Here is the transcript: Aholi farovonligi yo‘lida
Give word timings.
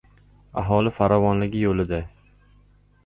Aholi 0.61 0.93
farovonligi 0.95 1.61
yo‘lida 1.67 2.01